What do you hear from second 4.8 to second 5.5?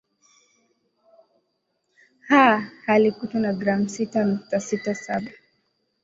saba